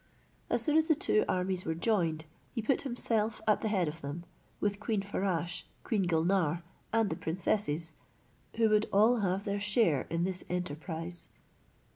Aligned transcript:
As 0.49 0.63
soon 0.63 0.77
as 0.77 0.87
the 0.87 0.95
two 0.95 1.23
armies 1.29 1.63
were 1.63 1.75
joined, 1.75 2.25
he 2.55 2.61
put 2.63 2.81
himself 2.81 3.39
at 3.47 3.61
the 3.61 3.67
head 3.67 3.87
of 3.87 4.01
them, 4.01 4.23
with 4.59 4.79
Queen 4.79 5.03
Farasche, 5.03 5.65
Queen 5.83 6.07
Gulnare, 6.07 6.63
and 6.91 7.11
the 7.11 7.15
princesses, 7.15 7.93
who 8.55 8.67
would 8.69 8.87
all 8.91 9.17
have 9.17 9.43
their 9.43 9.59
share 9.59 10.07
in 10.09 10.23
this 10.23 10.43
enterprize. 10.49 11.27